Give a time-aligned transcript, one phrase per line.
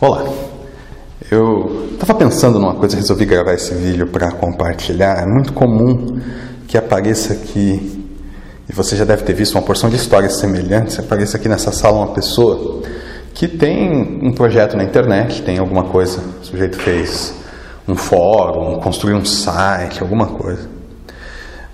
[0.00, 0.24] Olá,
[1.30, 5.22] eu estava pensando numa coisa, resolvi gravar esse vídeo para compartilhar.
[5.22, 6.20] É muito comum
[6.66, 8.04] que apareça aqui,
[8.68, 11.98] e você já deve ter visto uma porção de histórias semelhantes, apareça aqui nessa sala
[11.98, 12.82] uma pessoa
[13.32, 17.32] que tem um projeto na internet, tem alguma coisa, o sujeito fez
[17.86, 20.73] um fórum, construiu um site, alguma coisa.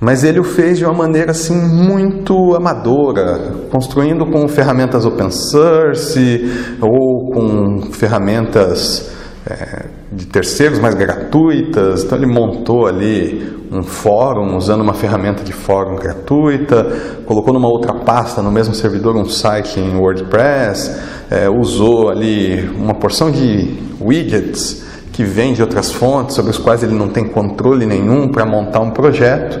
[0.00, 6.50] Mas ele o fez de uma maneira assim muito amadora, construindo com ferramentas open source
[6.80, 9.10] ou com ferramentas
[9.46, 12.02] é, de terceiros mais gratuitas.
[12.02, 17.92] Então ele montou ali um fórum usando uma ferramenta de fórum gratuita, colocou numa outra
[17.92, 20.98] pasta no mesmo servidor um site em WordPress,
[21.30, 26.82] é, usou ali uma porção de widgets que vem de outras fontes sobre os quais
[26.82, 29.60] ele não tem controle nenhum para montar um projeto.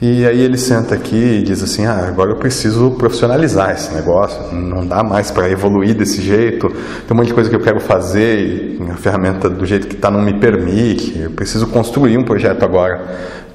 [0.00, 4.54] E aí ele senta aqui e diz assim: ah, agora eu preciso profissionalizar esse negócio,
[4.54, 6.78] não dá mais para evoluir desse jeito, tem
[7.10, 10.08] um monte de coisa que eu quero fazer e a ferramenta do jeito que está
[10.08, 13.04] não me permite, eu preciso construir um projeto agora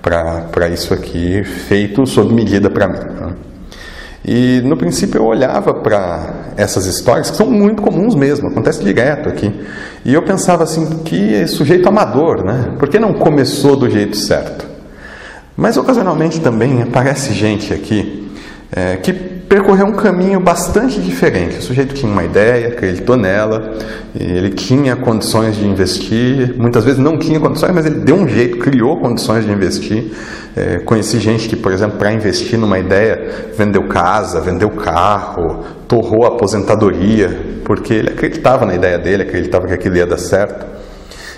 [0.02, 3.33] para isso aqui, feito sob medida para mim.
[4.25, 9.30] E no princípio eu olhava para essas histórias, que são muito comuns mesmo, acontece direto
[9.30, 9.50] aqui,
[10.03, 12.75] e eu pensava assim: que sujeito amador, né?
[12.78, 14.72] Por que não começou do jeito certo?
[15.56, 18.30] Mas ocasionalmente também aparece gente aqui
[18.76, 21.59] é, que percorreu um caminho bastante diferente.
[21.59, 23.76] O sujeito tinha uma ideia, acreditou nela,
[24.20, 26.56] ele tinha condições de investir.
[26.58, 30.12] Muitas vezes não tinha condições, mas ele deu um jeito, criou condições de investir.
[30.56, 36.26] É, conheci gente que, por exemplo, para investir numa ideia, vendeu casa, vendeu carro, torrou
[36.26, 40.72] a aposentadoria, porque ele acreditava na ideia dele, acreditava que aquilo ia dar certo.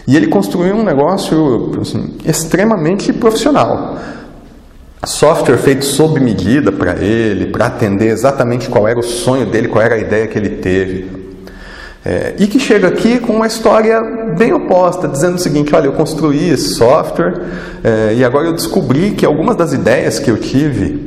[0.07, 3.97] E ele construiu um negócio assim, extremamente profissional.
[5.03, 9.83] Software feito sob medida para ele, para atender exatamente qual era o sonho dele, qual
[9.83, 11.25] era a ideia que ele teve.
[12.03, 13.99] É, e que chega aqui com uma história
[14.37, 17.33] bem oposta, dizendo o seguinte: olha, eu construí esse software
[17.83, 21.04] é, e agora eu descobri que algumas das ideias que eu tive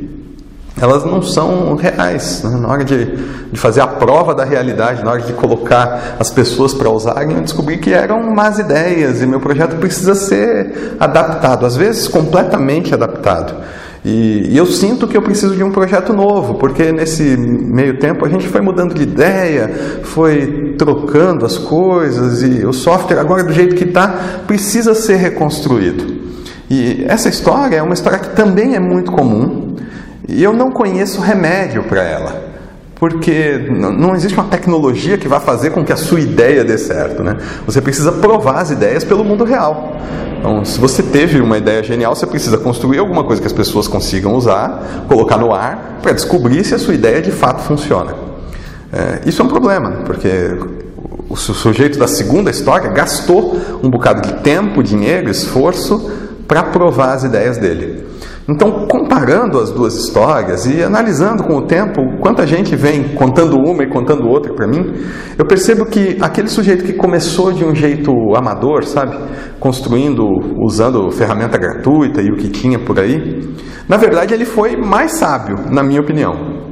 [0.81, 2.41] elas não são reais.
[2.43, 2.57] Né?
[2.59, 3.05] Na hora de,
[3.51, 7.41] de, fazer a prova da realidade, na hora de colocar as pessoas para usarem, eu
[7.41, 13.55] descobri que eram más ideias e meu projeto precisa ser adaptado, às vezes completamente adaptado.
[14.03, 18.25] E, e, eu sinto que eu preciso de um projeto novo, porque nesse meio tempo
[18.25, 23.51] a gente foi mudando de ideia, foi trocando as coisas e o software, agora do
[23.51, 24.07] jeito que está,
[24.47, 26.19] precisa ser reconstruído.
[26.69, 29.75] E essa história é uma história que também é muito comum.
[30.31, 32.43] E eu não conheço remédio para ela,
[32.95, 37.23] porque não existe uma tecnologia que vá fazer com que a sua ideia dê certo.
[37.23, 37.37] Né?
[37.65, 39.97] Você precisa provar as ideias pelo mundo real.
[40.37, 43.87] Então, se você teve uma ideia genial, você precisa construir alguma coisa que as pessoas
[43.87, 48.13] consigam usar, colocar no ar, para descobrir se a sua ideia de fato funciona.
[48.93, 50.57] É, isso é um problema, porque
[51.27, 57.23] o sujeito da segunda história gastou um bocado de tempo, dinheiro, esforço para provar as
[57.23, 58.07] ideias dele.
[58.49, 63.83] Então, comparando as duas histórias e analisando com o tempo quanta gente vem contando uma
[63.83, 64.95] e contando outra para mim,
[65.37, 69.15] eu percebo que aquele sujeito que começou de um jeito amador, sabe,
[69.59, 70.25] construindo,
[70.65, 73.53] usando ferramenta gratuita e o que tinha por aí,
[73.87, 76.63] na verdade ele foi mais sábio, na minha opinião.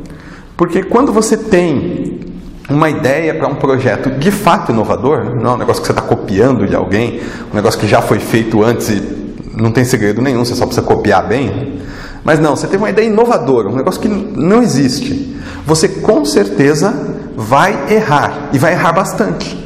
[0.57, 2.19] Porque quando você tem
[2.67, 6.01] uma ideia para um projeto de fato inovador, não é um negócio que você está
[6.01, 7.21] copiando de alguém,
[7.51, 9.26] um negócio que já foi feito antes e
[9.61, 11.81] não tem segredo nenhum, você só precisa copiar bem.
[12.23, 15.35] Mas não, você teve uma ideia inovadora, um negócio que não existe.
[15.65, 16.93] Você com certeza
[17.35, 19.65] vai errar e vai errar bastante.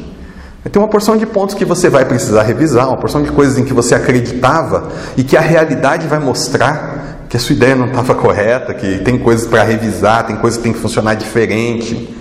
[0.70, 3.64] Tem uma porção de pontos que você vai precisar revisar, uma porção de coisas em
[3.64, 8.14] que você acreditava e que a realidade vai mostrar que a sua ideia não estava
[8.14, 12.14] correta, que tem coisas para revisar, tem coisas que tem que funcionar diferente.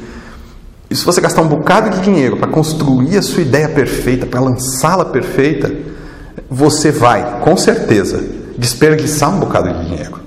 [0.89, 4.39] E se você gastar um bocado de dinheiro para construir a sua ideia perfeita, para
[4.39, 5.71] lançá-la perfeita,
[6.53, 8.21] você vai, com certeza,
[8.57, 10.19] desperdiçar um bocado de dinheiro.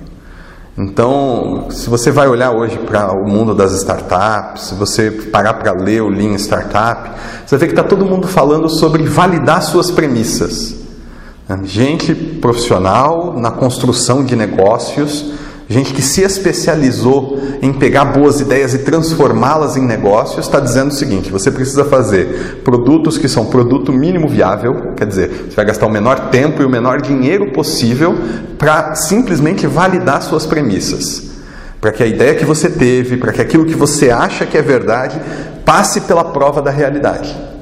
[0.77, 5.73] Então, se você vai olhar hoje para o mundo das startups, se você parar para
[5.73, 7.11] ler o Lean Startup,
[7.47, 10.75] você vê que está todo mundo falando sobre validar suas premissas.
[11.65, 15.35] Gente profissional na construção de negócios
[15.69, 20.95] gente que se especializou em pegar boas ideias e transformá-las em negócios, está dizendo o
[20.95, 25.87] seguinte: você precisa fazer produtos que são produto mínimo viável, quer dizer, você vai gastar
[25.87, 28.15] o menor tempo e o menor dinheiro possível
[28.59, 31.33] para simplesmente validar suas premissas.
[31.81, 34.63] Para que a ideia que você teve, para que aquilo que você acha que é
[34.63, 35.21] verdade,
[35.65, 37.54] passe pela prova da realidade.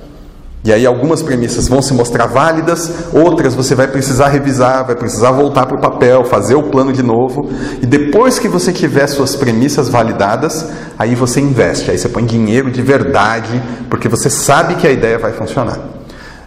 [0.64, 5.32] E aí algumas premissas vão se mostrar válidas, outras você vai precisar revisar, vai precisar
[5.32, 7.50] voltar para o papel, fazer o plano de novo.
[7.82, 10.66] E depois que você tiver suas premissas validadas,
[10.96, 13.60] aí você investe, aí você põe dinheiro de verdade,
[13.90, 15.80] porque você sabe que a ideia vai funcionar.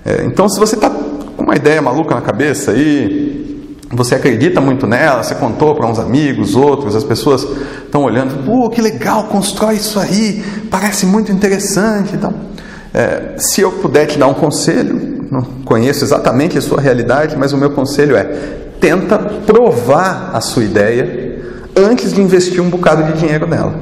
[0.06, 4.88] É, então, se você está com uma ideia maluca na cabeça e você acredita muito
[4.88, 7.46] nela, você contou para uns amigos, outros, as pessoas
[7.84, 10.42] estão olhando, pô, que legal, constrói isso aí,
[10.72, 12.16] parece muito interessante.
[12.16, 12.34] Então,
[12.96, 17.52] é, se eu puder te dar um conselho, não conheço exatamente a sua realidade, mas
[17.52, 18.24] o meu conselho é:
[18.80, 21.42] tenta provar a sua ideia
[21.76, 23.76] antes de investir um bocado de dinheiro nela.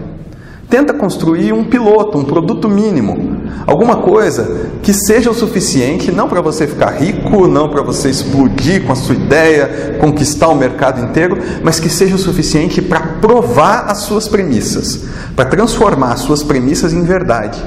[0.67, 6.41] Tenta construir um piloto, um produto mínimo, alguma coisa que seja o suficiente, não para
[6.41, 11.37] você ficar rico, não para você explodir com a sua ideia, conquistar o mercado inteiro,
[11.61, 15.01] mas que seja o suficiente para provar as suas premissas,
[15.35, 17.61] para transformar as suas premissas em verdade.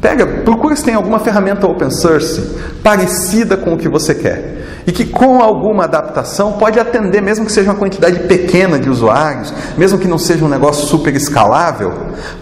[0.00, 2.40] Pega, procura se tem alguma ferramenta open source
[2.82, 7.52] parecida com o que você quer e que com alguma adaptação pode atender, mesmo que
[7.52, 11.92] seja uma quantidade pequena de usuários, mesmo que não seja um negócio super escalável,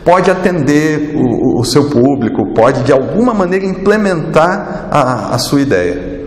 [0.05, 6.19] pode atender o, o seu público, pode de alguma maneira implementar a, a sua ideia.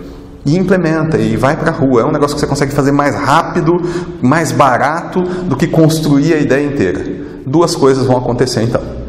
[0.46, 2.02] E implementa e vai para a rua.
[2.02, 3.74] É um negócio que você consegue fazer mais rápido,
[4.22, 7.06] mais barato do que construir a ideia inteira.
[7.46, 9.01] Duas coisas vão acontecer então.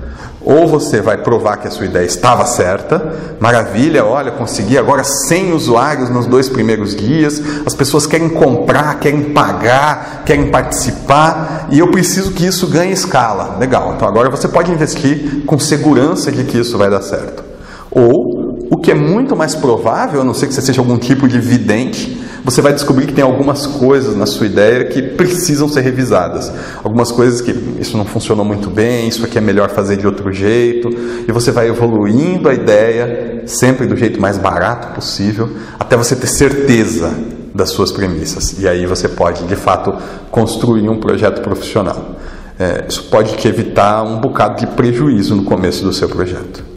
[0.44, 5.52] Ou você vai provar que a sua ideia estava certa, maravilha, olha, consegui agora 100
[5.52, 11.90] usuários nos dois primeiros dias, as pessoas querem comprar, querem pagar, querem participar, e eu
[11.92, 13.56] preciso que isso ganhe escala.
[13.58, 17.44] Legal, então agora você pode investir com segurança de que isso vai dar certo.
[17.90, 21.28] Ou, o que é muito mais provável, a não ser que você seja algum tipo
[21.28, 25.82] de vidente, você vai descobrir que tem algumas coisas na sua ideia que precisam ser
[25.82, 26.52] revisadas.
[26.82, 30.32] Algumas coisas que isso não funcionou muito bem, isso aqui é melhor fazer de outro
[30.32, 30.88] jeito.
[31.26, 35.48] E você vai evoluindo a ideia, sempre do jeito mais barato possível,
[35.78, 37.12] até você ter certeza
[37.54, 38.58] das suas premissas.
[38.58, 39.94] E aí você pode, de fato,
[40.30, 42.16] construir um projeto profissional.
[42.58, 46.71] É, isso pode te evitar um bocado de prejuízo no começo do seu projeto.